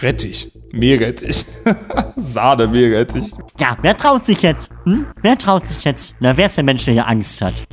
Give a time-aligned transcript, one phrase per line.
[0.00, 0.52] Rettich.
[0.72, 1.44] Meerrettich.
[2.16, 3.32] Sahne Meerrettich.
[3.58, 4.68] Ja, wer traut sich jetzt?
[4.84, 5.06] Hm?
[5.22, 6.14] Wer traut sich jetzt?
[6.20, 7.64] Na, wer ist der Mensch, der hier Angst hat?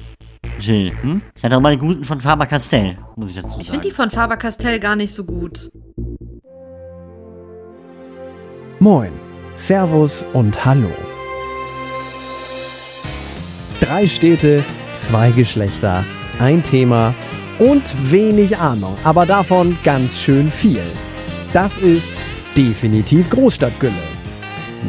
[0.59, 1.21] Jill, hm?
[1.35, 3.61] Ich hatte auch mal die guten von Faber-Castell, muss ich dazu sagen.
[3.61, 5.71] Ich finde die von Faber-Castell gar nicht so gut.
[8.80, 9.12] Moin,
[9.54, 10.89] Servus und Hallo.
[13.82, 14.64] Drei Städte,
[14.94, 16.04] zwei Geschlechter,
[16.39, 17.14] ein Thema
[17.60, 20.82] und wenig Ahnung, aber davon ganz schön viel.
[21.55, 22.11] Das ist
[22.57, 23.93] definitiv Großstadtgülle.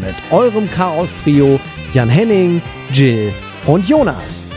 [0.01, 1.61] Mit eurem Chaos-Trio
[1.95, 2.61] Jan Henning,
[2.93, 3.33] Jill
[3.69, 4.53] und Jonas.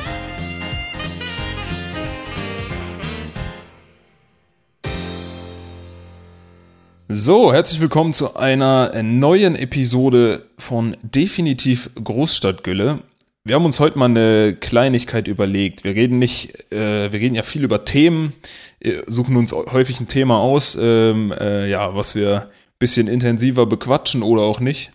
[7.10, 13.04] So, herzlich willkommen zu einer neuen Episode von Definitiv Großstadtgülle.
[13.46, 15.84] Wir haben uns heute mal eine Kleinigkeit überlegt.
[15.84, 18.34] Wir reden nicht, äh, wir reden ja viel über Themen,
[18.80, 22.48] äh, suchen uns häufig ein Thema aus, ähm, äh, ja, was wir ein
[22.80, 24.92] bisschen intensiver bequatschen oder auch nicht.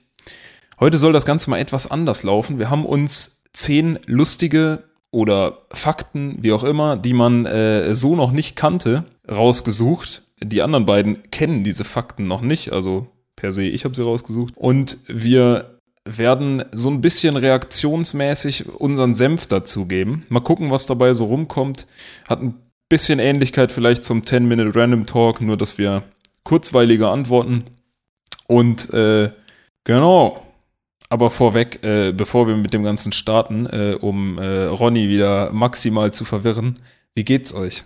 [0.78, 2.58] Heute soll das Ganze mal etwas anders laufen.
[2.58, 8.32] Wir haben uns zehn lustige oder Fakten, wie auch immer, die man äh, so noch
[8.32, 10.22] nicht kannte, rausgesucht.
[10.42, 14.54] Die anderen beiden kennen diese Fakten noch nicht, also per se, ich habe sie rausgesucht.
[14.56, 15.73] Und wir
[16.04, 20.26] werden so ein bisschen reaktionsmäßig unseren Senf dazugeben.
[20.28, 21.86] Mal gucken, was dabei so rumkommt.
[22.28, 22.54] Hat ein
[22.88, 26.00] bisschen Ähnlichkeit vielleicht zum 10-Minute Random Talk, nur dass wir
[26.42, 27.64] kurzweiliger antworten.
[28.46, 29.30] Und äh,
[29.84, 30.40] genau.
[31.08, 36.12] Aber vorweg, äh, bevor wir mit dem Ganzen starten, äh, um äh, Ronny wieder maximal
[36.12, 36.80] zu verwirren,
[37.14, 37.84] wie geht's euch?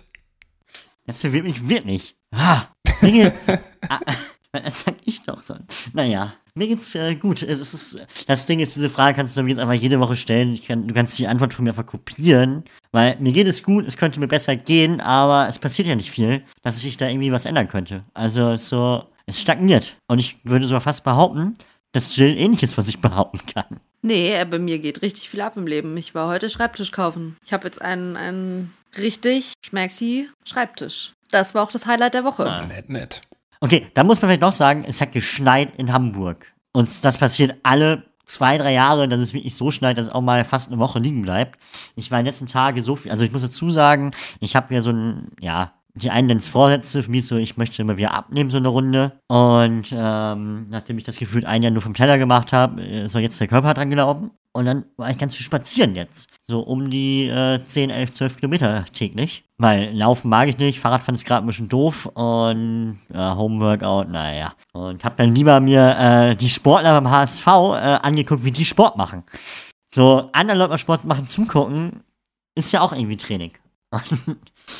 [1.05, 2.15] Das verwirrt mich wirklich.
[2.31, 2.67] Ah,
[3.01, 3.33] Dinge.
[4.63, 5.55] das sag ich doch so.
[5.93, 7.43] Naja, mir geht's äh, gut.
[7.43, 10.59] Es ist, das Ding ist, diese Frage kannst du mir jetzt einfach jede Woche stellen.
[10.65, 12.63] Kann, du kannst die Antwort von mir einfach kopieren.
[12.91, 16.11] Weil mir geht es gut, es könnte mir besser gehen, aber es passiert ja nicht
[16.11, 18.03] viel, dass ich da irgendwie was ändern könnte.
[18.13, 19.97] Also so, es stagniert.
[20.07, 21.55] Und ich würde sogar fast behaupten,
[21.91, 23.79] dass Jill ähnliches von sich behaupten kann.
[24.01, 25.95] Nee, äh, bei mir geht richtig viel ab im Leben.
[25.97, 27.37] Ich war heute Schreibtisch kaufen.
[27.45, 31.13] Ich habe jetzt einen, einen richtig schmacksy Schreibtisch.
[31.31, 32.49] Das war auch das Highlight der Woche.
[32.49, 33.21] Ah, nett, nett.
[33.61, 36.53] Okay, dann muss man vielleicht noch sagen, es hat geschneit in Hamburg.
[36.71, 40.21] Und das passiert alle zwei, drei Jahre, dass es wirklich so schneit, dass es auch
[40.21, 41.59] mal fast eine Woche liegen bleibt.
[41.95, 44.73] Ich war in den letzten Tagen so viel, also ich muss dazu sagen, ich habe
[44.73, 48.49] ja so ein, ja, die einen es Vorsätze, mich so, ich möchte immer wieder abnehmen,
[48.49, 49.19] so eine Runde.
[49.27, 53.19] Und ähm, nachdem ich das Gefühl ein Jahr nur vom Teller gemacht habe, ist auch
[53.19, 54.31] jetzt der Körper dran gelaufen.
[54.51, 56.27] Und dann war ich ganz viel spazieren jetzt.
[56.41, 59.43] So um die äh, 10, 11, 12 Kilometer täglich.
[59.57, 64.53] Weil Laufen mag ich nicht, Fahrradfahren ist gerade ein bisschen doof und äh, Homeworkout, naja.
[64.73, 67.49] Und hab dann lieber mir äh, die Sportler beim HSV äh,
[68.01, 69.23] angeguckt, wie die Sport machen.
[69.91, 72.03] So, anderen Leuten beim Sport machen zugucken,
[72.55, 73.51] ist ja auch irgendwie Training.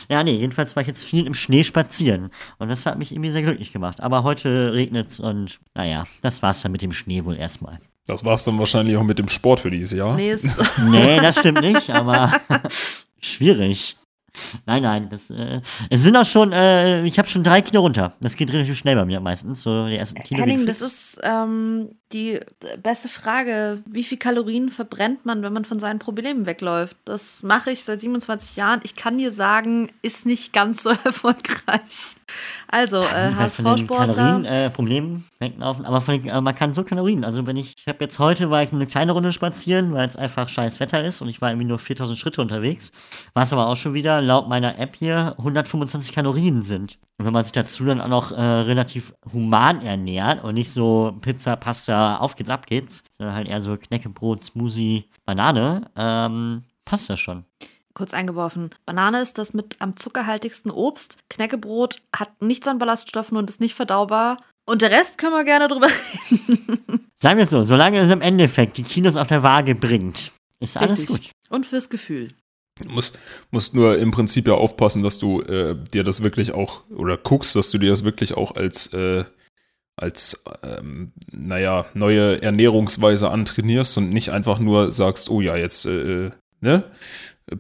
[0.10, 2.30] ja, nee, jedenfalls war ich jetzt viel im Schnee spazieren.
[2.58, 4.02] Und das hat mich irgendwie sehr glücklich gemacht.
[4.02, 7.80] Aber heute regnet's und naja, das war's dann mit dem Schnee wohl erstmal.
[8.06, 10.16] Das war's dann wahrscheinlich auch mit dem Sport für dieses Jahr.
[10.16, 10.36] Nee,
[10.90, 12.32] Nee, das stimmt nicht, aber
[13.20, 13.98] schwierig.
[14.66, 18.14] Nein, nein, das, äh, es sind auch schon, äh, ich habe schon drei Kilo runter.
[18.22, 20.42] Das geht relativ schnell bei mir meistens, so die ersten Kilo.
[20.42, 22.40] Henning, das ist ähm, die
[22.82, 23.84] beste Frage.
[23.86, 26.98] Wie viel Kalorien verbrennt man, wenn man von seinen Problemen wegläuft?
[27.06, 28.80] Das mache ich seit 27 Jahren.
[28.84, 32.16] Ich kann dir sagen, ist nicht ganz so erfolgreich.
[32.68, 34.16] Also, äh, HSV-Sportler.
[34.16, 37.24] Kalorien, äh, Problemen weglaufen, aber von den, äh, man kann so Kalorien.
[37.24, 40.16] Also wenn ich, ich habe jetzt heute war ich eine kleine Runde spazieren, weil es
[40.16, 42.92] einfach scheiß Wetter ist und ich war irgendwie nur 4000 Schritte unterwegs,
[43.34, 46.98] was aber auch schon wieder laut meiner App hier 125 Kalorien sind.
[47.18, 51.18] Und wenn man sich dazu dann auch noch äh, relativ human ernährt und nicht so
[51.20, 57.10] Pizza, Pasta, auf geht's, ab geht's, sondern halt eher so Knäckebrot, Smoothie, Banane, ähm, passt
[57.10, 57.46] das schon.
[57.94, 58.70] Kurz eingeworfen.
[58.86, 61.18] Banane ist das mit am zuckerhaltigsten Obst.
[61.30, 64.38] Knäckebrot hat nichts an Ballaststoffen und ist nicht verdaubar.
[64.66, 65.88] Und der Rest können wir gerne drüber
[66.32, 67.10] reden.
[67.18, 70.78] Sagen wir es so, solange es im Endeffekt die Kilos auf der Waage bringt, ist
[70.78, 71.08] alles Richtig.
[71.08, 71.32] gut.
[71.50, 72.30] Und fürs Gefühl.
[72.82, 73.20] Du musst,
[73.52, 77.56] musst nur im Prinzip ja aufpassen, dass du äh, dir das wirklich auch, oder guckst,
[77.56, 79.26] dass du dir das wirklich auch als, äh,
[80.02, 86.32] als ähm, naja, neue Ernährungsweise antrainierst und nicht einfach nur sagst, oh ja, jetzt, äh,
[86.62, 86.84] ne,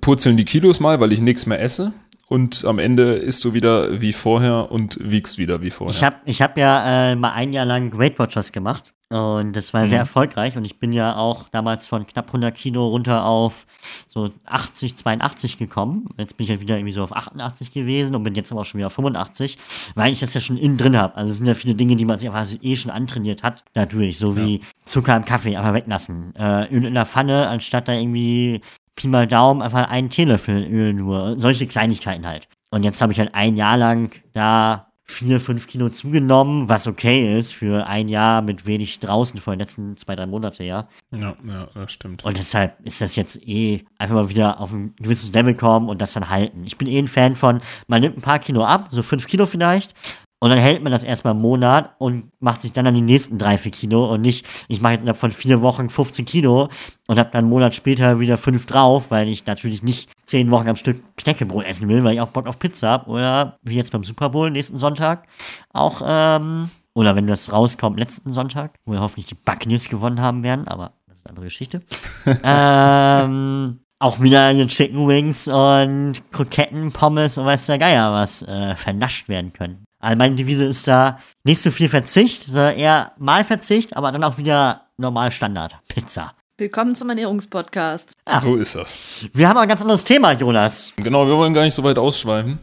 [0.01, 1.93] purzeln die Kilos mal, weil ich nichts mehr esse.
[2.27, 5.95] Und am Ende isst du wieder wie vorher und wiegst wieder wie vorher.
[5.95, 9.73] Ich habe ich hab ja äh, mal ein Jahr lang Weight Watchers gemacht und das
[9.73, 10.03] war sehr Mhm.
[10.03, 13.65] erfolgreich und ich bin ja auch damals von knapp 100 Kilo runter auf
[14.07, 16.07] so 80, 82 gekommen.
[16.17, 18.65] Jetzt bin ich halt wieder irgendwie so auf 88 gewesen und bin jetzt aber auch
[18.65, 19.57] schon wieder auf 85,
[19.95, 21.15] weil ich das ja schon innen drin habe.
[21.17, 24.19] Also es sind ja viele Dinge, die man sich einfach eh schon antrainiert hat dadurch,
[24.19, 28.61] so wie Zucker im Kaffee einfach weglassen, äh, Öl in der Pfanne, anstatt da irgendwie
[28.95, 31.39] Pi mal Daumen einfach einen Teelöffel Öl nur.
[31.39, 32.47] Solche Kleinigkeiten halt.
[32.69, 37.37] Und jetzt habe ich halt ein Jahr lang da vier, fünf Kilo zugenommen, was okay
[37.37, 40.87] ist für ein Jahr mit wenig draußen vor den letzten zwei, drei Monate, ja.
[41.11, 42.23] Ja, ja, das stimmt.
[42.23, 45.99] Und deshalb ist das jetzt eh einfach mal wieder auf ein gewisses Level kommen und
[45.99, 46.63] das dann halten.
[46.63, 49.47] Ich bin eh ein Fan von, man nimmt ein paar Kilo ab, so fünf Kilo
[49.47, 49.93] vielleicht,
[50.41, 53.37] und dann hält man das erstmal einen Monat und macht sich dann an die nächsten
[53.37, 56.69] drei, vier Kilo und nicht, ich mache jetzt innerhalb von vier Wochen 15 Kilo
[57.07, 60.69] und habe dann einen Monat später wieder fünf drauf, weil ich natürlich nicht zehn Wochen
[60.69, 63.09] am Stück Knäckebrot essen will, weil ich auch Bock auf Pizza habe.
[63.09, 65.27] Oder wie jetzt beim Super Bowl nächsten Sonntag
[65.73, 70.43] auch, ähm, oder wenn das rauskommt letzten Sonntag, wo wir hoffentlich die Buccaneers gewonnen haben
[70.43, 71.81] werden, aber das ist eine andere Geschichte.
[72.43, 78.75] ähm, auch wieder die Chicken Wings und Kroketten, Pommes und weiß der Geier was äh,
[78.77, 79.83] vernascht werden können.
[79.99, 84.23] Also meine Devise ist da nicht so viel Verzicht, sondern eher mal Verzicht, aber dann
[84.23, 85.75] auch wieder normal Standard.
[85.89, 86.33] Pizza.
[86.57, 88.15] Willkommen zum Ernährungspodcast.
[88.27, 88.39] Ja.
[88.39, 88.97] So ist das.
[89.33, 90.93] Wir haben ein ganz anderes Thema, Jonas.
[90.97, 92.59] Genau, wir wollen gar nicht so weit ausschweifen.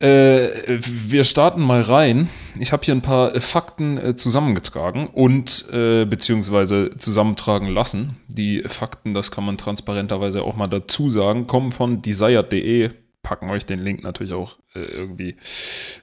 [0.00, 2.28] Äh, wir starten mal rein.
[2.58, 8.16] Ich habe hier ein paar äh, Fakten äh, zusammengetragen und äh, beziehungsweise zusammentragen lassen.
[8.26, 12.90] Die Fakten, das kann man transparenterweise auch mal dazu sagen, kommen von desired.de.
[13.22, 15.34] Packen euch den Link natürlich auch äh, irgendwie äh,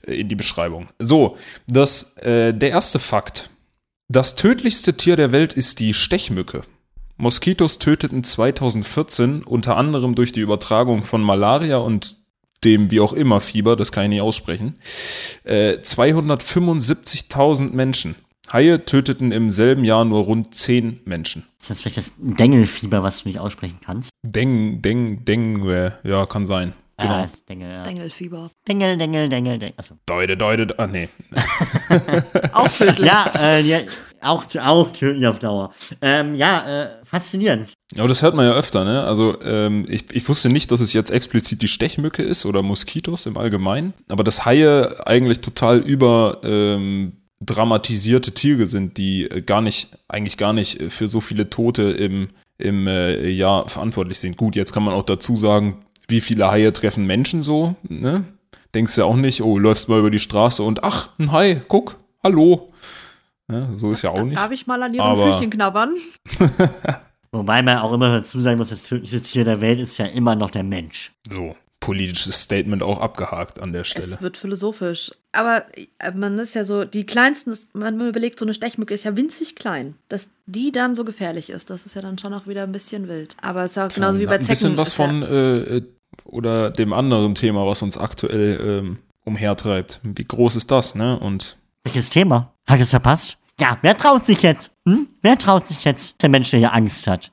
[0.03, 0.87] in die Beschreibung.
[0.99, 1.37] So,
[1.67, 3.49] das, äh, der erste Fakt.
[4.07, 6.61] Das tödlichste Tier der Welt ist die Stechmücke.
[7.17, 12.15] Moskitos töteten 2014 unter anderem durch die Übertragung von Malaria und
[12.63, 14.79] dem wie auch immer Fieber, das kann ich nicht aussprechen,
[15.43, 18.15] äh, 275.000 Menschen.
[18.51, 21.45] Haie töteten im selben Jahr nur rund 10 Menschen.
[21.59, 24.09] Ist das vielleicht das Dengelfieber, was du nicht aussprechen kannst?
[24.23, 26.73] Deng, Deng, Deng, äh, ja, kann sein.
[26.99, 27.13] Genau.
[27.13, 27.83] Ah, ist Dengel, ja.
[27.83, 28.51] Dengelfieber.
[28.67, 29.73] Dengel, Dengel, Dengel, Dengel.
[29.77, 29.95] Achso.
[30.05, 31.09] Deute, deute, ah, nee.
[32.53, 33.07] Auch tödlich.
[33.07, 33.79] Ja, äh, ja,
[34.21, 35.73] auch, auch tödlich auf Dauer.
[36.01, 37.71] Ähm, ja, äh, faszinierend.
[37.97, 39.03] Aber das hört man ja öfter, ne?
[39.03, 43.25] Also ähm, ich, ich wusste nicht, dass es jetzt explizit die Stechmücke ist oder Moskitos
[43.25, 49.61] im Allgemeinen, aber dass Haie eigentlich total über ähm, dramatisierte Tiere sind, die äh, gar
[49.61, 54.37] nicht, eigentlich gar nicht für so viele Tote im, im äh, Jahr verantwortlich sind.
[54.37, 58.23] Gut, jetzt kann man auch dazu sagen, wie viele Haie treffen Menschen so, ne?
[58.75, 61.61] Denkst du ja auch nicht, oh, läufst mal über die Straße und ach, ein Hai,
[61.67, 62.71] guck, hallo.
[63.51, 64.37] Ja, so ist ja auch nicht.
[64.37, 65.95] Darf ich mal an ihren Aber- Füßchen knabbern?
[67.31, 70.35] Wobei man auch immer dazu sagen muss, das tödlichste Tier der Welt ist ja immer
[70.35, 71.11] noch der Mensch.
[71.31, 74.07] So, politisches Statement auch abgehakt an der Stelle.
[74.07, 75.11] Es wird philosophisch.
[75.31, 75.63] Aber
[75.99, 79.55] äh, man ist ja so, die kleinsten, man überlegt, so eine Stechmücke ist ja winzig
[79.55, 79.93] klein.
[80.07, 83.07] Dass die dann so gefährlich ist, das ist ja dann schon auch wieder ein bisschen
[83.07, 83.35] wild.
[83.41, 84.49] Aber es ist ja auch genauso wie bei Ein Zecken.
[84.49, 85.81] bisschen was ja- von äh, äh,
[86.25, 89.99] oder dem anderen Thema, was uns aktuell ähm, umhertreibt.
[90.03, 91.19] Wie groß ist das, ne?
[91.19, 92.53] Und Welches Thema?
[92.67, 93.37] Hat ich es verpasst?
[93.59, 94.71] Ja, wer traut sich jetzt?
[94.87, 95.07] Hm?
[95.21, 96.21] Wer traut sich jetzt?
[96.21, 97.31] Der Mensch, der hier Angst hat.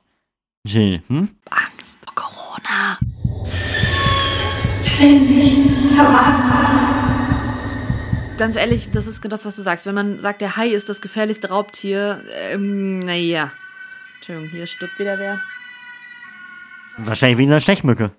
[0.65, 1.29] Jill, hm?
[1.49, 2.97] Angst vor Corona.
[8.37, 9.85] Ganz ehrlich, das ist das, was du sagst.
[9.85, 13.51] Wenn man sagt, der Hai ist das gefährlichste Raubtier, ähm, naja.
[14.17, 15.39] Entschuldigung, hier stirbt wieder wer.
[16.97, 18.11] Wahrscheinlich wegen einer Stechmücke.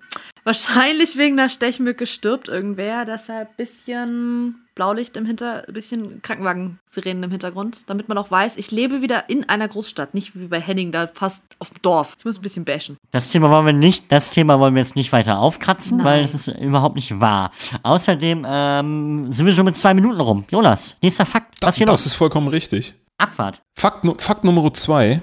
[0.49, 7.83] Wahrscheinlich wegen der Stechmücke stirbt irgendwer, deshalb bisschen Blaulicht im Hinter, bisschen Krankenwagen-Sirenen im Hintergrund,
[7.85, 11.05] damit man auch weiß, ich lebe wieder in einer Großstadt, nicht wie bei Henning da
[11.05, 12.15] fast auf dem Dorf.
[12.17, 12.97] Ich muss ein bisschen bashen.
[13.11, 16.05] Das Thema wollen wir nicht, das Thema wollen wir jetzt nicht weiter aufkratzen, Nein.
[16.07, 17.51] weil das ist überhaupt nicht wahr.
[17.83, 20.45] Außerdem ähm, sind wir schon mit zwei Minuten rum.
[20.49, 21.57] Jonas, nächster Fakt.
[21.61, 22.05] Was das, geht das los?
[22.07, 22.95] ist vollkommen richtig.
[23.19, 23.61] Abfahrt.
[23.75, 25.21] Fakt, Fakt Nummer zwei.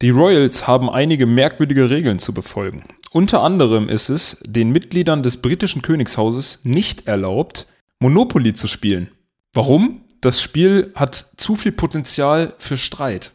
[0.00, 2.84] Die Royals haben einige merkwürdige Regeln zu befolgen.
[3.14, 7.68] Unter anderem ist es den Mitgliedern des britischen Königshauses nicht erlaubt,
[8.00, 9.08] Monopoly zu spielen.
[9.52, 10.02] Warum?
[10.20, 13.30] Das Spiel hat zu viel Potenzial für Streit.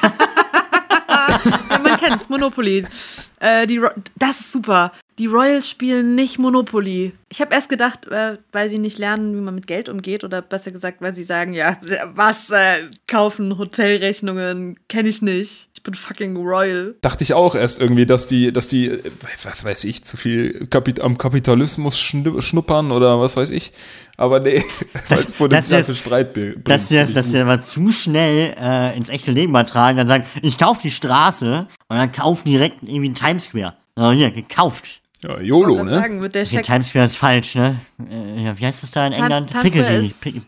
[1.82, 2.86] Man kennt's, Monopoly.
[3.38, 3.82] Äh, die
[4.16, 4.92] das ist super.
[5.18, 7.12] Die Royals spielen nicht Monopoly.
[7.28, 10.40] Ich habe erst gedacht, äh, weil sie nicht lernen, wie man mit Geld umgeht, oder
[10.40, 11.76] besser gesagt, weil sie sagen, ja,
[12.06, 15.68] was, äh, kaufen Hotelrechnungen, kenne ich nicht.
[15.86, 16.96] Ich bin fucking Royal.
[17.00, 18.90] Dachte ich auch erst irgendwie, dass die, dass die,
[19.44, 23.72] was weiß ich, zu viel Kapit am Kapitalismus schnu- schnuppern oder was weiß ich.
[24.16, 24.64] Aber nee,
[25.08, 26.66] weil es Potenzial das für ist- Streit bringt.
[26.68, 30.24] Dass sie das, dass sie aber zu schnell äh, ins echte Leben übertragen, dann sagen,
[30.42, 33.74] ich kaufe die Straße und dann kaufen direkt irgendwie Times Square.
[33.94, 35.02] Oh, hier, gekauft.
[35.22, 35.90] Ja, YOLO, ne?
[35.90, 37.80] sagen, wird der Okay, Times Square ist falsch, ne?
[38.10, 39.50] Äh, ja, wie heißt das da in Times- England?
[39.50, 40.08] Times Piccadilly.
[40.20, 40.46] Pic-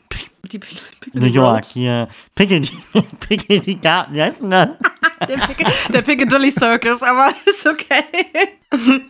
[0.48, 1.64] Pic- New York, Road.
[1.66, 2.08] hier.
[2.34, 2.78] Piccadilly,
[3.28, 4.68] Piccadilly Garten, wie heißt denn das?
[5.28, 8.04] Der, Pick der Piccadilly Circus, aber ist okay.
[8.72, 9.02] Die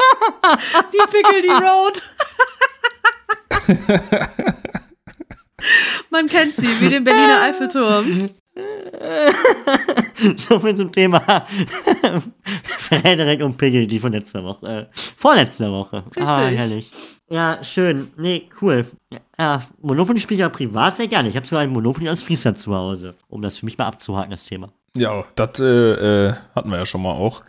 [1.10, 2.02] Piccadilly Road.
[6.10, 8.30] Man kennt sie, wie den Berliner Eiffelturm.
[10.36, 11.46] So viel zum Thema
[12.66, 14.66] Frederik und Piggy, die von letzter Woche.
[14.66, 16.02] Äh, vorletzter Woche.
[16.16, 16.58] Ah, Richtig.
[16.58, 16.90] herrlich.
[17.30, 18.10] Ja, schön.
[18.16, 18.86] Nee, cool.
[19.38, 21.28] Ja, Monopoly spiele ich ja privat sehr gerne.
[21.28, 24.30] Ich habe sogar ein Monopoly aus Friesland zu Hause, um das für mich mal abzuhaken,
[24.30, 24.70] das Thema.
[24.96, 25.64] Ja, das äh,
[26.28, 27.42] äh, hatten wir ja schon mal auch.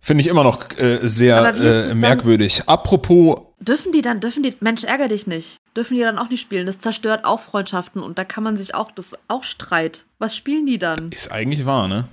[0.00, 2.62] Finde ich immer noch äh, sehr äh, merkwürdig.
[2.66, 5.56] Apropos, Dürfen die dann, dürfen die, Mensch, ärger dich nicht.
[5.76, 6.66] Dürfen die dann auch nicht spielen?
[6.66, 10.04] Das zerstört auch Freundschaften und da kann man sich auch, das ist auch Streit.
[10.18, 11.10] Was spielen die dann?
[11.10, 12.06] ist eigentlich wahr, ne?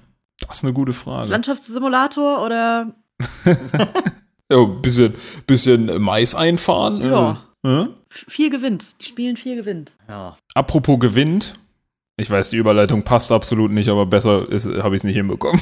[0.48, 1.32] Das ist eine gute Frage.
[1.32, 2.94] Landschaftssimulator oder
[4.52, 5.14] Ja, bisschen,
[5.48, 7.02] bisschen Mais einfahren.
[7.02, 7.42] Ja.
[7.66, 7.88] Äh, äh?
[8.10, 9.02] Vier gewinnt?
[9.02, 9.96] Die spielen vier gewinnt.
[10.08, 10.38] Ja.
[10.54, 11.56] Apropos gewinnt.
[12.16, 14.48] Ich weiß, die Überleitung passt absolut nicht, aber besser
[14.84, 15.60] habe ich es nicht hinbekommen.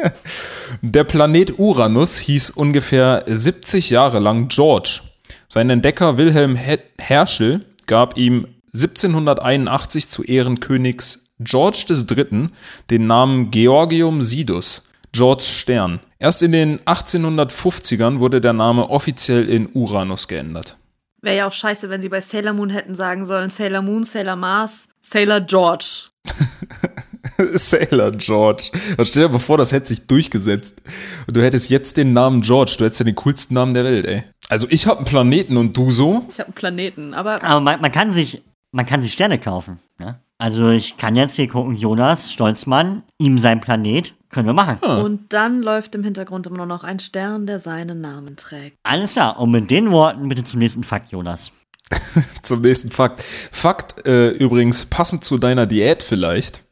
[0.82, 5.00] Der Planet Uranus hieß ungefähr 70 Jahre lang George.
[5.48, 12.48] Sein Entdecker Wilhelm He Herschel gab ihm 1781 zu Ehren Königs George III.
[12.90, 15.98] den Namen Georgium Sidus, George Stern.
[16.20, 20.76] Erst in den 1850ern wurde der Name offiziell in Uranus geändert.
[21.24, 24.36] Wäre ja auch scheiße, wenn sie bei Sailor Moon hätten sagen sollen: Sailor Moon, Sailor
[24.36, 26.10] Mars, Sailor George.
[27.54, 28.70] Sailor George.
[28.96, 30.82] Und stell dir mal vor, das hätte sich durchgesetzt.
[31.26, 32.74] Und du hättest jetzt den Namen George.
[32.78, 34.24] Du hättest ja den coolsten Namen der Welt, ey.
[34.48, 36.26] Also ich habe einen Planeten und du so?
[36.28, 39.78] Ich habe einen Planeten, aber Aber man, man kann sich, man kann sich Sterne kaufen.
[39.98, 40.20] Ne?
[40.38, 44.78] Also ich kann jetzt hier gucken, Jonas Stolzmann, ihm sein Planet, können wir machen.
[44.80, 48.76] Und dann läuft im Hintergrund immer nur noch ein Stern, der seinen Namen trägt.
[48.82, 49.38] Alles klar.
[49.38, 51.52] Und mit den Worten bitte zum nächsten Fakt, Jonas.
[52.42, 53.22] Zum nächsten Fakt.
[53.22, 56.62] Fakt äh, übrigens passend zu deiner Diät vielleicht.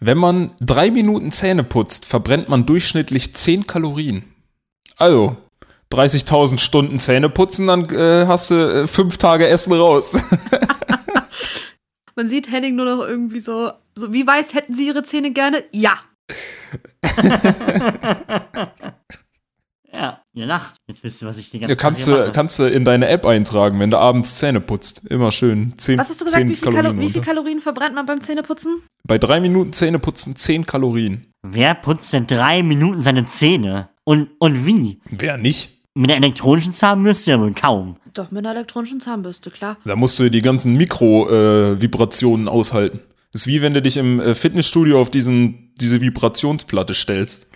[0.00, 4.24] Wenn man drei Minuten Zähne putzt, verbrennt man durchschnittlich 10 Kalorien.
[4.96, 5.36] Also,
[5.92, 10.12] 30.000 Stunden Zähne putzen, dann äh, hast du äh, fünf Tage Essen raus.
[12.20, 15.64] Man sieht Henning nur noch irgendwie so, so wie weiß hätten sie ihre Zähne gerne?
[15.72, 15.98] Ja.
[19.92, 20.76] Ja, ihr lacht.
[20.86, 22.30] Jetzt wisst ihr, was ich die ganze Ja, Zeit kannst, du, mache.
[22.32, 25.04] kannst du in deine App eintragen, wenn du abends Zähne putzt.
[25.08, 25.72] Immer schön.
[25.76, 26.42] 10, Was hast du gesagt?
[26.42, 27.00] 10 Wie viel, Kalo Kalorien.
[27.00, 27.22] wie viel.
[27.22, 28.82] Kalorien verbrennt man beim Zähneputzen?
[29.02, 31.26] Bei drei Minuten Zähne putzen 10 Kalorien.
[31.42, 33.88] Wer putzt denn drei Minuten seine Zähne?
[34.04, 35.00] Und, und wie?
[35.10, 35.79] Wer nicht?
[35.94, 37.96] Mit der elektronischen Zahnbürste ja wohl kaum.
[38.14, 39.76] Doch, mit einer elektronischen Zahnbürste, klar.
[39.84, 43.00] Da musst du die ganzen Mikro-Vibrationen aushalten.
[43.32, 47.50] Das ist wie wenn du dich im äh, Fitnessstudio auf diesen, diese Vibrationsplatte stellst.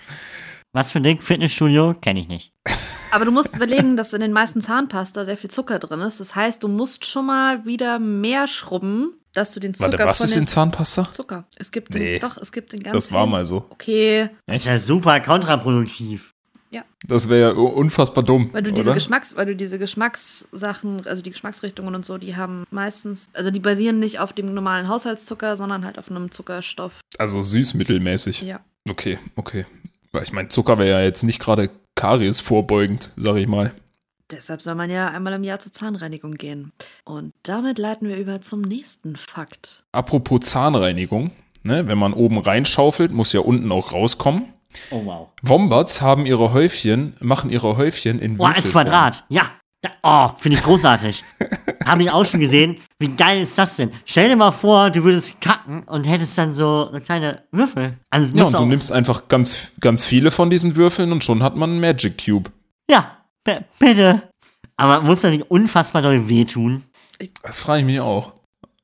[0.73, 1.21] Was für ein Ding?
[1.21, 1.95] Fitnessstudio?
[2.01, 2.53] Kenne ich nicht.
[3.13, 6.19] Aber du musst überlegen, dass in den meisten Zahnpasta sehr viel Zucker drin ist.
[6.19, 10.19] Das heißt, du musst schon mal wieder mehr schrubben, dass du den Zucker Warte, was
[10.19, 11.09] von ist den in Zahnpasta?
[11.13, 11.47] Zucker.
[11.57, 12.19] Es gibt Nee.
[12.19, 13.67] den, doch, es gibt den ganz Das war mal so.
[13.71, 16.34] Okay, Das ist ja super kontraproduktiv.
[17.07, 18.51] Das wäre ja unfassbar dumm.
[18.53, 18.95] weil du diese oder?
[18.95, 23.61] Geschmacks, weil du diese Geschmackssachen, also die Geschmacksrichtungen und so, die haben meistens, also die
[23.61, 27.01] basieren nicht auf dem normalen Haushaltszucker, sondern halt auf einem Zuckerstoff.
[27.19, 28.43] Also süßmittelmäßig.
[28.43, 28.61] Ja.
[28.89, 29.67] Okay, okay.
[30.13, 33.73] Weil ich meine, Zucker wäre ja jetzt nicht gerade Karies vorbeugend, sag ich mal.
[34.31, 36.73] Deshalb soll man ja einmal im Jahr zur Zahnreinigung gehen.
[37.05, 39.85] Und damit leiten wir über zum nächsten Fakt.
[39.93, 41.31] Apropos Zahnreinigung,
[41.63, 44.54] ne, wenn man oben reinschaufelt, muss ja unten auch rauskommen.
[44.91, 45.29] Oh wow.
[45.43, 48.71] Wombats haben ihre Häufchen, machen ihre Häufchen in Boah, als.
[48.71, 49.25] Quadrat.
[49.29, 49.51] Ja.
[50.03, 51.23] Oh, finde ich großartig.
[51.85, 52.79] Habe ich auch schon gesehen.
[52.99, 53.93] Wie geil ist das denn?
[54.07, 57.99] Stell dir mal vor, du würdest kacken und hättest dann so, so kleine Würfel.
[58.09, 61.57] Also Ja, und du nimmst einfach ganz, ganz viele von diesen Würfeln und schon hat
[61.57, 62.51] man einen Magic Cube.
[62.91, 63.19] Ja,
[63.79, 64.23] bitte.
[64.77, 66.85] Aber muss das nicht unfassbar doll wehtun,
[67.43, 68.33] Das frage ich mich auch.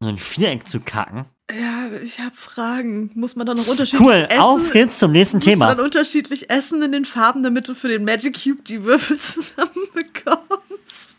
[0.01, 1.25] so ein Viereck zu kacken?
[1.59, 3.11] Ja, ich habe Fragen.
[3.15, 5.75] Muss man dann noch unterschiedlich Cool, auf geht's zum nächsten Musst du Thema.
[5.75, 11.17] dann unterschiedlich essen in den Farben, damit du für den Magic Cube die Würfel zusammenbekommst?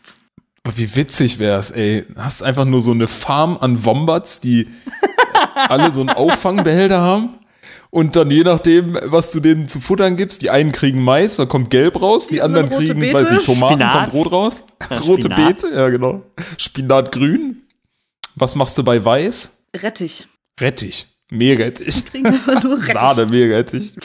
[0.64, 2.04] Aber wie witzig wär's, ey.
[2.16, 4.68] Hast einfach nur so eine Farm an Wombats, die
[5.68, 7.30] alle so einen Auffangbehälter haben.
[7.90, 11.44] Und dann je nachdem, was du denen zu futtern gibst, die einen kriegen Mais, da
[11.44, 13.14] kommt Gelb raus, die, anderen kriegen, Beete.
[13.14, 13.92] weiß nicht, Tomaten, Spinat.
[14.10, 14.64] kommt Rot raus.
[14.88, 15.36] Ja, Rote Spinat.
[15.62, 16.22] Beete, ja genau.
[16.56, 17.62] Spinat grün.
[18.34, 19.58] Was machst du bei Weiß?
[19.76, 20.26] Rettich.
[20.60, 21.06] Rettich.
[21.30, 22.04] Meerrettich.
[22.06, 22.92] Kriegen wir nur Rettich.
[22.92, 23.94] Sahne, Meerrettich.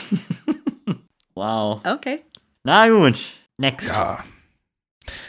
[1.36, 1.82] Wow.
[1.86, 2.22] Okay.
[2.64, 3.16] Na gut,
[3.58, 3.90] next.
[3.90, 4.24] Ja.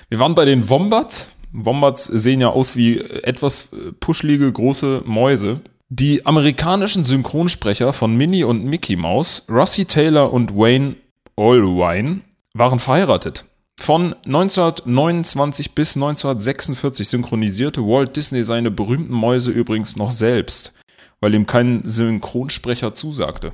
[0.09, 1.33] Wir waren bei den Wombats.
[1.53, 5.61] Wombats sehen ja aus wie etwas äh, puschlige große Mäuse.
[5.91, 10.97] Die amerikanischen Synchronsprecher von Minnie und Mickey Mouse, Russi Taylor und Wayne
[11.37, 12.23] Allwine,
[12.55, 13.45] waren verheiratet.
[13.81, 20.75] Von 1929 bis 1946 synchronisierte Walt Disney seine berühmten Mäuse übrigens noch selbst,
[21.21, 23.53] weil ihm kein Synchronsprecher zusagte.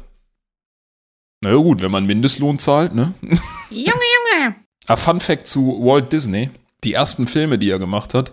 [1.42, 3.12] Na ja, gut, wenn man Mindestlohn zahlt, ne?
[3.70, 4.56] Junge, Junge.
[4.88, 6.48] Ah, Fun Fact zu Walt Disney.
[6.84, 8.32] Die ersten Filme, die er gemacht hat,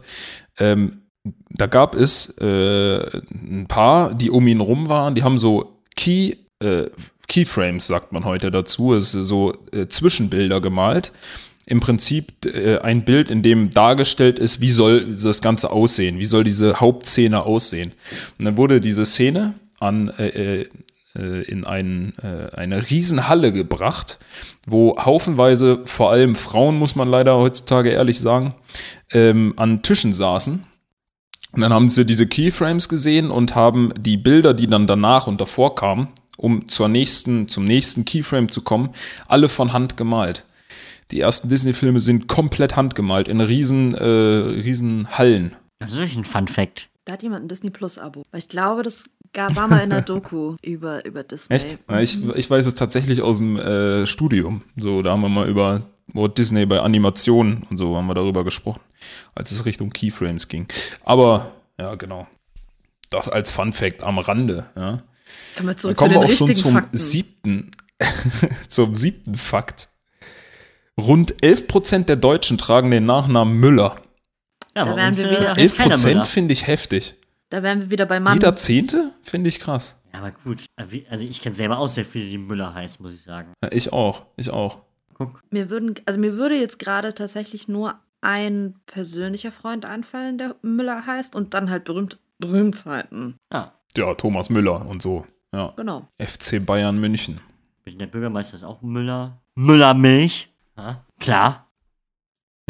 [0.59, 1.01] ähm,
[1.49, 6.35] da gab es äh, ein paar, die um ihn rum waren, die haben so Key,
[6.63, 6.89] äh,
[7.27, 8.93] Keyframes, sagt man heute dazu.
[8.93, 11.11] Ist so äh, Zwischenbilder gemalt.
[11.71, 16.25] Im Prinzip äh, ein Bild, in dem dargestellt ist, wie soll das Ganze aussehen, wie
[16.25, 17.93] soll diese Hauptszene aussehen.
[18.37, 20.65] Und dann wurde diese Szene an, äh,
[21.15, 24.19] äh, in ein, äh, eine Riesenhalle gebracht,
[24.65, 28.53] wo haufenweise, vor allem Frauen, muss man leider heutzutage ehrlich sagen,
[29.13, 30.65] ähm, an Tischen saßen.
[31.53, 35.39] Und dann haben sie diese Keyframes gesehen und haben die Bilder, die dann danach und
[35.39, 38.89] davor kamen, um zur nächsten, zum nächsten Keyframe zu kommen,
[39.29, 40.43] alle von Hand gemalt.
[41.11, 45.55] Die ersten Disney-Filme sind komplett handgemalt in riesen, äh, riesen Hallen.
[45.79, 46.89] Das ist wirklich ein Fun Fact.
[47.05, 48.23] Da hat jemand ein Disney Plus-Abo.
[48.31, 51.55] Weil ich glaube, das gab, war mal in der Doku über, über Disney.
[51.55, 51.79] Echt?
[51.89, 54.63] Ja, ich, ich weiß es tatsächlich aus dem äh, Studium.
[54.77, 55.81] So, da haben wir mal über
[56.13, 58.81] Walt Disney bei Animationen und so haben wir darüber gesprochen,
[59.35, 60.67] als es Richtung Keyframes ging.
[61.03, 62.27] Aber, ja, genau.
[63.09, 65.01] Das als Fun Fact am Rande, ja.
[65.55, 66.97] Kommen wir Dann zurück kommen zu wir auch schon zum Fakten.
[66.97, 67.71] siebten,
[68.67, 69.89] zum siebten Fakt.
[71.01, 73.97] Rund 11% der Deutschen tragen den Nachnamen Müller.
[74.75, 76.21] Ja, Da wären wir wieder- heißt keiner Müller.
[76.23, 77.15] 11% finde ich heftig.
[77.49, 78.35] Da wären wir wieder bei Mann.
[78.35, 80.01] Jeder Zehnte finde ich krass.
[80.13, 80.65] Ja, aber gut.
[81.09, 83.51] Also ich kenne selber auch sehr viele, die Müller heißen, muss ich sagen.
[83.63, 84.79] Ja, ich auch, ich auch.
[85.13, 85.41] Guck.
[85.51, 91.05] Mir würden, also mir würde jetzt gerade tatsächlich nur ein persönlicher Freund einfallen, der Müller
[91.05, 93.35] heißt und dann halt berühmt, Berühmtheiten.
[93.53, 95.25] Ja, Ja, Thomas Müller und so.
[95.53, 95.73] Ja.
[95.75, 96.07] Genau.
[96.17, 97.41] FC Bayern München.
[97.85, 99.41] der Bürgermeister ist auch Müller.
[99.55, 100.49] Müllermilch.
[100.77, 101.67] Ja, klar.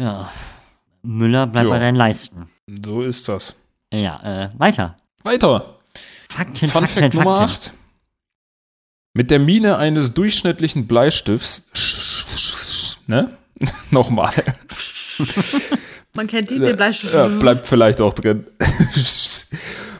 [0.00, 0.30] Ja.
[1.02, 1.70] Müller bleibt Jo.
[1.70, 2.48] bei deinen Leisten.
[2.84, 3.54] So ist das.
[3.92, 4.96] Ja, äh, weiter.
[5.22, 5.76] Weiter.
[6.28, 7.70] Fakten, Fun Fakten, Fact Nummer Fakten.
[7.70, 7.74] 8.
[9.14, 11.66] Mit der Mine eines durchschnittlichen Bleistifts,
[13.06, 13.36] ne?
[13.90, 14.32] Nochmal.
[16.16, 17.12] Man kennt die, den Bleistift.
[17.12, 18.46] Ja, bleibt vielleicht auch drin.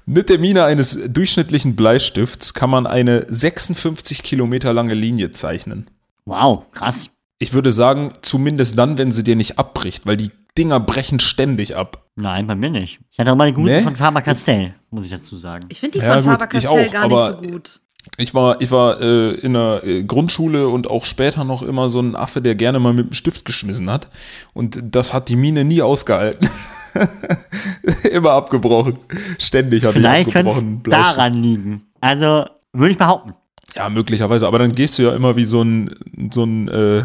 [0.06, 5.90] Mit der Mine eines durchschnittlichen Bleistifts kann man eine 56 Kilometer lange Linie zeichnen.
[6.25, 7.11] Wow, krass.
[7.42, 11.76] Ich würde sagen, zumindest dann, wenn sie dir nicht abbricht, weil die Dinger brechen ständig
[11.76, 12.04] ab.
[12.14, 13.00] Nein, bei mir nicht.
[13.11, 13.80] Ich hatte auch mal die guten Nee?
[13.80, 15.64] von Faber-Castell, muss ich dazu sagen.
[15.70, 16.30] Ich finde die Ja, von gut, ich
[16.66, 17.80] Faber-Castell auch, gar nicht aber- so gut.
[18.18, 22.00] Ich war, ich war äh, in der äh, Grundschule und auch später noch immer so
[22.00, 24.09] ein Affe, der gerne mal mit dem Stift geschmissen hat.
[24.55, 26.48] Und das hat die Mine nie ausgehalten.
[28.11, 28.98] immer abgebrochen.
[29.38, 30.83] Ständig hat die Vielleicht könnte es abgebrochen.
[30.83, 31.16] Bleistift.
[31.16, 31.83] daran liegen.
[32.00, 33.35] Also, würde ich behaupten.
[33.76, 34.46] Ja, möglicherweise.
[34.48, 35.94] Aber dann gehst du ja immer wie so ein,
[36.33, 37.05] so ein, äh,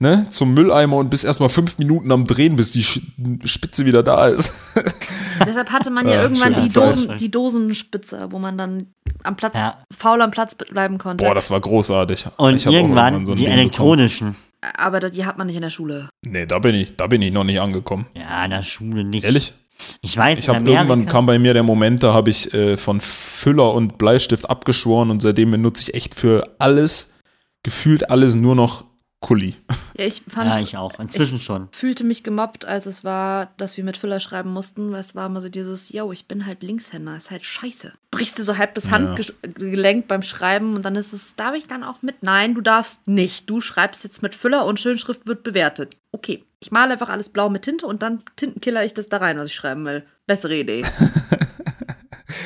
[0.00, 4.28] ne, zum Mülleimer und bist erstmal fünf Minuten am Drehen, bis die Spitze wieder da
[4.28, 4.52] ist.
[5.46, 6.68] Deshalb hatte man ja, Ja, irgendwann die.
[6.68, 8.86] Dosen, die Dosenspitze, wo man dann
[9.22, 9.78] am Platz, Ja.
[9.96, 11.24] faul am Platz bleiben konnte.
[11.24, 12.26] Boah, das war großartig.
[12.36, 13.60] Und irgendwann so die Ding bekommen.
[13.60, 14.36] elektronischen.
[14.76, 16.08] Aber da- die hat man nicht in der Schule.
[16.26, 18.06] Nee, da bin ich, da bin ich noch nicht angekommen.
[18.16, 19.22] Ja, in der Schule nicht.
[19.24, 19.54] Ehrlich?
[20.00, 22.52] Ich weiß, Ich in habe Amerika, irgendwann kam bei mir der Moment, da habe ich
[22.52, 27.14] äh, von Füller und Bleistift abgeschworen und seitdem benutze ich echt für alles,
[27.62, 28.84] gefühlt alles nur noch
[29.20, 29.54] Kuli.
[29.98, 30.98] Ja, ich fand Ja, ich auch.
[31.00, 31.68] Inzwischen schon.
[31.72, 35.26] fühlte mich gemobbt, als es war, dass wir mit Füller schreiben mussten, weil es war
[35.26, 37.92] immer so dieses, yo, ich bin halt Linkshänder, ist halt scheiße.
[38.10, 41.82] Brichst du so halb das Handgelenk beim Schreiben und dann ist es, darf ich dann
[41.82, 42.22] auch mit?
[42.22, 43.50] Nein, du darfst nicht.
[43.50, 45.96] Du schreibst jetzt mit Füller und Schönschrift wird bewertet.
[46.12, 49.36] Okay, ich male einfach alles blau mit Tinte und dann tintenkiller ich das da rein,
[49.36, 50.04] was ich schreiben will.
[50.26, 50.82] Bessere Idee.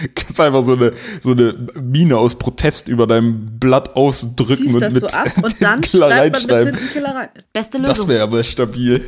[0.14, 4.94] Kannst einfach so eine, so eine Mine aus Protest über deinem Blatt ausdrücken und das
[4.94, 6.74] mit so ab und dann mit reinschreiben.
[7.04, 7.28] Rein.
[7.52, 8.08] Beste Das Lösung.
[8.08, 9.04] wäre aber stabil.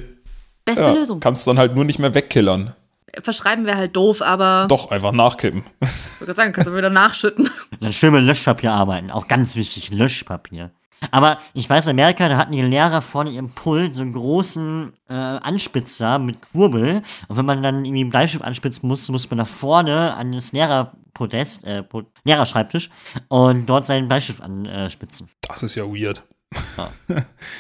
[0.65, 1.21] Beste Ja, Lösung.
[1.21, 2.75] kannst dann halt nur nicht mehr wegkillern.
[3.23, 5.63] Verschreiben wäre halt doof, aber Doch, einfach nachkippen.
[5.81, 5.89] ich
[6.21, 7.49] würde gerade sagen, kannst du wieder nachschütten.
[7.81, 9.11] Dann schön mit Löschpapier arbeiten.
[9.13, 10.71] Auch ganz wichtig, Löschpapier.
[11.11, 14.93] Aber ich weiß, in Amerika, da hatten die Lehrer vorne ihrem Pult so einen großen
[15.11, 17.03] äh, Anspitzer mit Kurbel.
[17.29, 20.53] Und wenn man dann irgendwie einen Bleistift anspitzen musste, musste man nach vorne an das
[20.53, 21.83] Lehrerpodest, äh,
[22.25, 22.91] Lehrerschreibtisch
[23.29, 25.29] und dort seinen Bleistift anspitzen.
[25.43, 26.23] Das ist ja weird.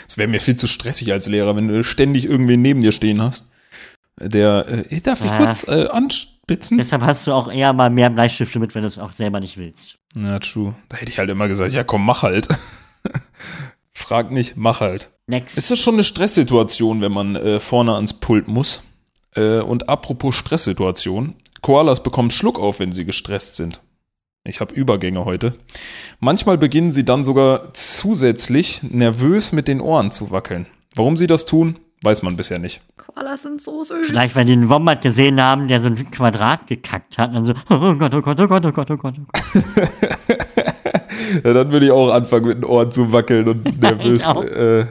[0.06, 3.20] Das wäre mir viel zu stressig als Lehrer, wenn du ständig irgendwen neben dir stehen
[3.20, 3.50] hast.
[4.20, 5.38] Der, äh, darf ich Ja.
[5.38, 6.78] kurz äh, anspitzen?
[6.78, 9.56] Deshalb hast du auch eher mal mehr Bleistifte mit, wenn du es auch selber nicht
[9.56, 9.96] willst.
[10.14, 10.74] Ja, true.
[10.88, 12.48] Da hätte ich halt immer gesagt, ja komm, mach halt.
[13.92, 15.10] Frag nicht, mach halt.
[15.26, 15.56] Next.
[15.56, 18.82] Ist das schon eine Stresssituation, wenn man äh, vorne ans Pult muss?
[19.34, 23.80] Äh, und apropos Stresssituation, Koalas bekommen Schluck auf, wenn sie gestresst sind.
[24.46, 25.54] Ich habe Übergänge heute.
[26.20, 30.66] Manchmal beginnen sie dann sogar zusätzlich nervös mit den Ohren zu wackeln.
[30.94, 32.82] Warum sie das tun, weiß man bisher nicht.
[32.98, 34.06] Koalas sind so süß.
[34.06, 37.44] Vielleicht, weil die einen Wombat gesehen haben, der so ein Quadrat gekackt hat und dann
[37.46, 39.64] so, oh Gott, oh Gott, oh Gott, oh Gott, oh Gott, oh Gott.
[41.42, 44.44] Ja, dann würde ich auch anfangen, mit den Ohren zu wackeln und nervös auch.
[44.44, 44.86] äh,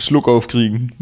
[0.00, 0.92] Schluck aufkriegen.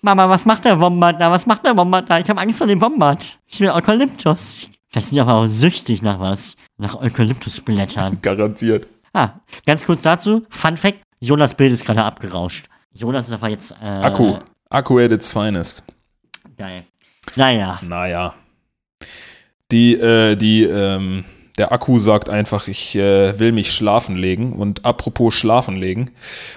[0.00, 1.30] Mama, was macht der Wombat da?
[1.30, 2.18] Was macht der Wombat da?
[2.18, 3.38] Ich habe Angst vor dem Wombat.
[3.46, 4.68] Ich will Eukalyptus.
[4.92, 6.56] Das sind aber auch süchtig nach was.
[6.76, 8.18] Nach Eukalyptusblättern.
[8.22, 8.88] Garantiert.
[9.14, 9.30] Ah,
[9.66, 12.66] ganz kurz dazu, Fun Fact, Jonas Bild ist gerade abgerauscht.
[12.94, 14.36] Jonas ist aber jetzt, äh, Akku.
[14.70, 15.84] Akku at its finest.
[16.56, 16.84] Geil.
[17.36, 18.34] Naja, Naja.
[19.70, 21.24] Die, äh, die, ähm,
[21.62, 24.52] der Akku sagt einfach, ich äh, will mich schlafen legen.
[24.54, 26.10] Und apropos schlafen legen.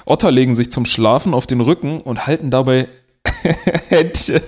[0.06, 2.88] Otter legen sich zum Schlafen auf den Rücken und halten dabei
[3.90, 4.42] Händchen.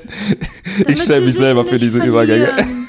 [0.87, 2.47] Ich stelle mich selber für diese Übergänge.
[2.47, 2.87] verlieren.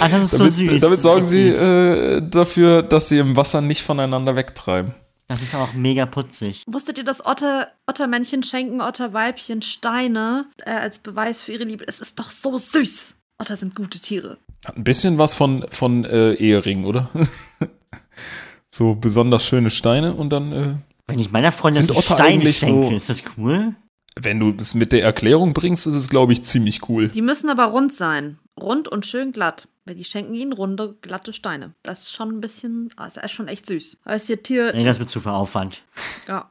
[0.00, 0.80] ah, das ist so Damit, süß.
[0.80, 4.94] damit sorgen sie äh, dafür, dass sie im Wasser nicht voneinander wegtreiben.
[5.28, 6.64] Das ist auch mega putzig.
[6.66, 11.84] Wusstet ihr, dass Otter, Ottermännchen schenken Otterweibchen Steine äh, als Beweis für ihre Liebe?
[11.86, 13.14] Es ist doch so süß.
[13.40, 14.38] Otter sind gute Tiere.
[14.64, 17.08] Hat ein bisschen was von, von äh, Ehering, oder?
[18.70, 20.74] so besonders schöne Steine und dann, äh,
[21.08, 23.74] Wenn ich meiner Freundin Sind einen Otter Stein eigentlich schenke, so- ist das cool?
[24.20, 27.08] wenn du es mit der Erklärung bringst, ist es, glaube ich, ziemlich cool.
[27.08, 28.38] Die müssen aber rund sein.
[28.60, 29.68] Rund und schön glatt.
[29.86, 31.72] Weil die schenken ihnen runde, glatte Steine.
[31.82, 33.96] Das ist schon ein bisschen, ah, das ist schon echt süß.
[34.04, 35.82] Aber ist ihr Tier, Nee, das wird zu viel Aufwand.
[36.28, 36.50] ja.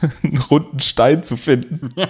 [0.22, 1.80] einen runden Stein zu finden.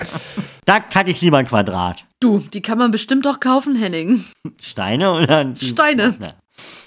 [0.66, 2.04] Da kacke ich lieber ein Quadrat.
[2.20, 4.24] Du, die kann man bestimmt auch kaufen, Henning.
[4.60, 5.52] Steine oder?
[5.56, 6.14] Steine.
[6.20, 6.34] Ja.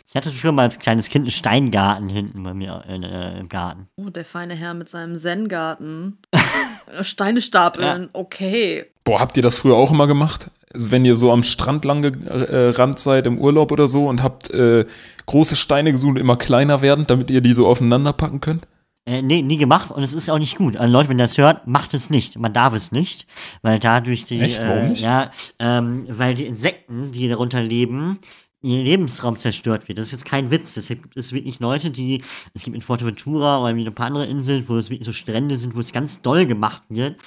[0.07, 3.87] Ich hatte früher mal als kleines Kind einen Steingarten hinten bei mir äh, im Garten.
[3.95, 6.19] Oh, der feine Herr mit seinem Zen-Garten.
[7.01, 8.85] Steine stapeln, okay.
[9.03, 10.51] Boah, habt ihr das früher auch immer gemacht?
[10.71, 14.51] Also wenn ihr so am Strand lang gerannt seid im Urlaub oder so und habt
[14.51, 14.85] äh,
[15.25, 18.67] große Steine gesucht und immer kleiner werden, damit ihr die so aufeinander packen könnt?
[19.05, 20.77] Äh, nee, nie gemacht und es ist auch nicht gut.
[20.77, 22.37] Also Leute, wenn ihr das hört, macht es nicht.
[22.39, 23.27] Man darf es nicht,
[23.61, 24.61] weil dadurch die, Echt?
[24.61, 25.01] Warum äh, nicht?
[25.01, 28.19] ja, ähm, weil die Insekten, die darunter leben,
[28.61, 29.97] ihr Lebensraum zerstört wird.
[29.97, 30.75] Das ist jetzt kein Witz.
[30.75, 34.25] Deshalb gibt es wirklich Leute, die, es gibt in Fuerteventura oder wie ein paar andere
[34.25, 37.17] Inseln, wo es wirklich so Strände sind, wo es ganz doll gemacht wird,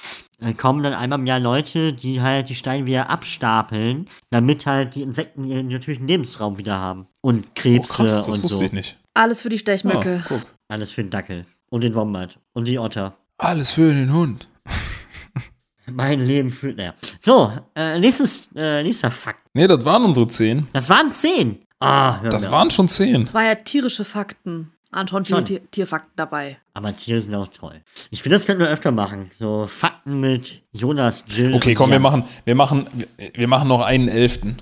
[0.41, 4.95] äh, kommen dann einmal im Jahr Leute, die halt die Steine wieder abstapeln, damit halt
[4.95, 7.05] die Insekten ihren natürlichen Lebensraum wieder haben.
[7.21, 8.63] Und Oh, Krebse krass, das und wusste so.
[8.63, 8.97] ich nicht.
[9.13, 10.21] Alles für die Stechmücke.
[10.23, 10.41] Ah, guck.
[10.69, 11.45] Alles für den Dackel.
[11.69, 12.39] Und den Wombat.
[12.53, 13.17] Und die Otter.
[13.37, 14.49] Alles für den Hund.
[15.85, 16.77] Mein Leben fühlt.
[16.77, 16.93] Naja.
[17.21, 19.39] So, äh, nächstes, äh, nächster Fakt.
[19.53, 20.67] Nee, das waren unsere zehn.
[20.73, 21.61] Das waren zehn.
[21.79, 23.23] Ah, hör Das mir waren schon zehn.
[23.25, 24.71] Das war ja tierische Fakten.
[24.91, 25.45] Waren schon viele Schon.
[25.45, 26.51] Tier Tierfakten dabei.
[26.51, 26.57] auf.
[26.75, 27.81] Aber Tiere sind auch toll.
[28.09, 29.29] Ich finde, das könnten wir öfter machen.
[29.31, 31.53] So Fakten mit Jonas, Jill.
[31.53, 32.87] Okay, und komm, wir machen, wir machen,
[33.33, 34.57] wir machen noch einen Elften.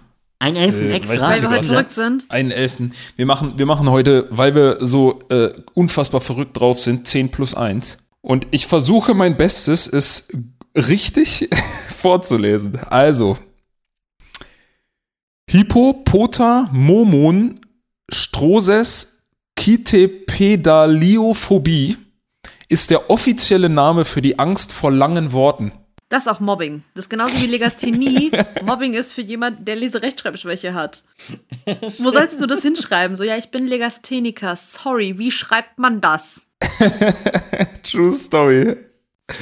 [0.45, 1.31] Ein Elfen Äh, extra.
[1.31, 2.25] weil wir heute verrückt sind.
[2.29, 2.93] Einen Elften.
[3.15, 7.55] Wir machen, wir machen heute, weil wir so äh, unfassbar verrückt drauf sind, 10 plus
[7.55, 7.97] 1.
[8.21, 10.27] Und ich versuche mein Bestes, es
[10.75, 11.49] richtig
[11.97, 12.77] vorzulesen.
[12.89, 13.37] Also.
[15.49, 17.59] Hippopotamomon
[18.11, 19.23] Stroses
[19.55, 21.97] Kitepedaliophobie
[22.67, 25.71] ist der offizielle Name für die Angst vor langen Worten.
[26.09, 26.83] Das ist auch Mobbing.
[26.93, 28.31] Das ist genauso wie Legasthenie.
[28.63, 31.03] Mobbing ist für jemanden, der Leserechtschreibschwäche hat.
[31.99, 33.15] Wo sollst du das hinschreiben?
[33.15, 34.55] So, ja, ich bin Legastheniker.
[34.55, 36.43] Sorry, wie schreibt man das?
[37.83, 38.77] True Story.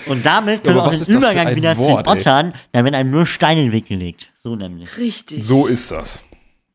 [0.08, 2.54] Und damit können wir auch den Übergang ein wieder Wort, zu den Ottern.
[2.71, 4.32] Da werden einem nur Steine in den Weg gelegt.
[4.34, 4.97] So nämlich.
[4.97, 5.43] Richtig.
[5.43, 6.23] So ist das.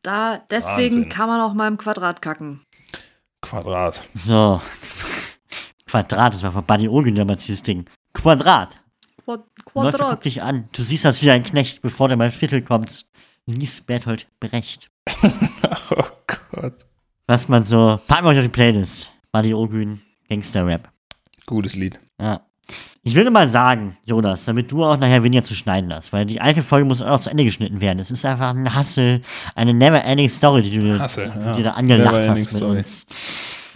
[0.03, 1.09] Da, deswegen Wahnsinn.
[1.09, 2.61] kann man auch mal im Quadrat kacken.
[3.41, 4.03] Quadrat.
[4.13, 4.61] So.
[5.87, 7.85] Quadrat, das war von Buddy Olgen damals dieses Ding.
[8.13, 8.78] Quadrat.
[9.29, 9.43] Quad
[9.75, 10.25] Läufer, guck Quadrat.
[10.25, 10.69] dich an.
[10.71, 13.05] Du siehst das wie ein Knecht, bevor der mal Viertel kommt.
[13.45, 14.89] Lies Berthold Brecht.
[15.91, 16.03] Oh
[16.51, 16.85] Gott.
[17.27, 17.99] Was man so.
[18.07, 19.11] Packen wir euch auf die Playlist.
[19.31, 20.89] Buddy Olgen, Gangster-Rap.
[21.45, 21.99] Gutes Lied.
[22.19, 22.41] Ja.
[23.03, 26.25] Ich will nur mal sagen, Jonas, damit du auch nachher weniger zu schneiden hast, weil
[26.25, 27.99] die alte Folge muss auch zu Ende geschnitten werden.
[27.99, 29.21] Es ist einfach ein Hassel,
[29.55, 31.55] eine never-ending Story, die du Hassel, die ja.
[31.55, 32.77] du da angelacht hast mit Story.
[32.79, 33.05] uns.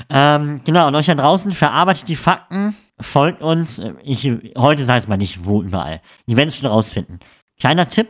[0.10, 3.82] Ähm, genau, und euch da draußen verarbeitet die Fakten, folgt uns.
[4.04, 6.02] Ich, heute sage ich mal nicht, wo überall.
[6.26, 7.20] Ihr werdet es schon rausfinden.
[7.60, 8.10] Kleiner Tipp,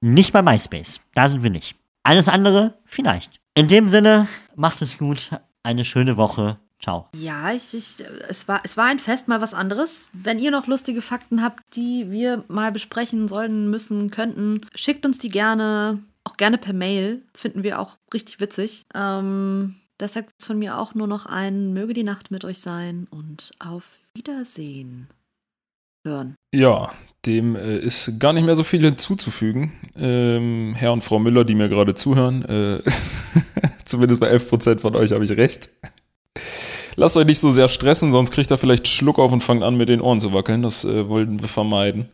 [0.00, 1.00] nicht bei MySpace.
[1.14, 1.76] Da sind wir nicht.
[2.02, 3.40] Alles andere, vielleicht.
[3.54, 5.30] In dem Sinne, macht es gut.
[5.62, 6.58] Eine schöne Woche.
[6.78, 7.08] Ciao.
[7.16, 10.08] Ja, ich, ich, es, war, es war ein Fest, mal was anderes.
[10.12, 15.18] Wenn ihr noch lustige Fakten habt, die wir mal besprechen sollen, müssen, könnten, schickt uns
[15.18, 17.22] die gerne, auch gerne per Mail.
[17.34, 18.84] Finden wir auch richtig witzig.
[18.94, 23.06] Ähm, deshalb gibt's von mir auch nur noch ein Möge die Nacht mit euch sein
[23.10, 25.08] und auf Wiedersehen
[26.04, 26.36] hören.
[26.54, 26.90] Ja,
[27.26, 29.72] dem äh, ist gar nicht mehr so viel hinzuzufügen.
[29.96, 32.82] Ähm, Herr und Frau Müller, die mir gerade zuhören, äh,
[33.84, 35.70] zumindest bei 11% von euch habe ich recht.
[36.94, 39.76] Lasst euch nicht so sehr stressen, sonst kriegt ihr vielleicht Schluck auf und fangt an
[39.76, 40.62] mit den Ohren zu wackeln.
[40.62, 42.08] Das äh, wollten wir vermeiden.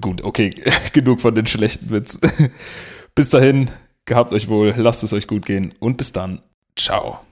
[0.00, 0.50] Gut, okay,
[0.92, 2.20] genug von den schlechten Witzen.
[3.14, 3.70] bis dahin,
[4.04, 6.42] gehabt euch wohl, lasst es euch gut gehen und bis dann.
[6.76, 7.25] Ciao.